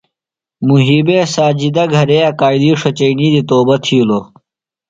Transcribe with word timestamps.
محیبے 0.67 1.19
سجادہ 1.33 1.83
گھرے 1.93 2.19
اکادئی 2.29 2.71
ݜچئینی 2.81 3.27
دی 3.33 3.41
توبہ 3.49 3.75
تِھلوۡ۔ 3.83 4.25